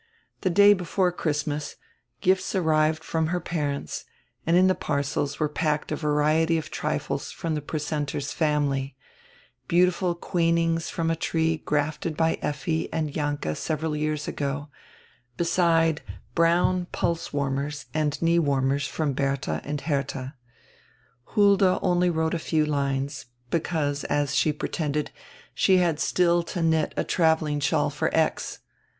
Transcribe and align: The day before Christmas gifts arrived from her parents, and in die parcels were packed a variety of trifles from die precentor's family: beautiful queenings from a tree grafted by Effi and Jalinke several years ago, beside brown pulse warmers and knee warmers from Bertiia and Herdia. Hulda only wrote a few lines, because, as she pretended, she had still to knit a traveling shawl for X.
The 0.39 0.49
day 0.49 0.73
before 0.73 1.11
Christmas 1.11 1.75
gifts 2.21 2.55
arrived 2.55 3.03
from 3.03 3.27
her 3.27 3.39
parents, 3.39 4.03
and 4.47 4.57
in 4.57 4.65
die 4.65 4.73
parcels 4.73 5.39
were 5.39 5.47
packed 5.47 5.91
a 5.91 5.95
variety 5.95 6.57
of 6.57 6.71
trifles 6.71 7.31
from 7.31 7.53
die 7.53 7.61
precentor's 7.61 8.33
family: 8.33 8.95
beautiful 9.67 10.15
queenings 10.15 10.89
from 10.89 11.11
a 11.11 11.15
tree 11.15 11.57
grafted 11.57 12.17
by 12.17 12.39
Effi 12.41 12.91
and 12.91 13.13
Jalinke 13.13 13.55
several 13.55 13.95
years 13.95 14.27
ago, 14.27 14.69
beside 15.37 16.01
brown 16.33 16.87
pulse 16.91 17.31
warmers 17.31 17.85
and 17.93 18.19
knee 18.23 18.39
warmers 18.39 18.87
from 18.87 19.13
Bertiia 19.13 19.61
and 19.63 19.81
Herdia. 19.81 20.33
Hulda 21.35 21.77
only 21.83 22.09
wrote 22.09 22.33
a 22.33 22.39
few 22.39 22.65
lines, 22.65 23.27
because, 23.51 24.03
as 24.05 24.33
she 24.33 24.51
pretended, 24.51 25.11
she 25.53 25.77
had 25.77 25.99
still 25.99 26.41
to 26.41 26.63
knit 26.63 26.91
a 26.97 27.03
traveling 27.03 27.59
shawl 27.59 27.91
for 27.91 28.09
X. 28.15 28.61